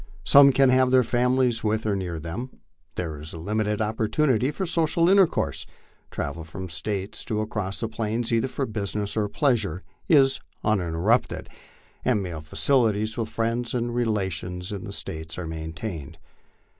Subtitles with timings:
[0.23, 2.57] Some can have their families with or near them.
[2.95, 5.67] There is a limited opportunity for social intercourse;
[6.09, 10.39] travel from the States, to and across the Plains, either for business or pleasure, is
[10.63, 11.49] uninterrupted,
[12.03, 16.17] and mail facilities with friends and relations in the States are maintained.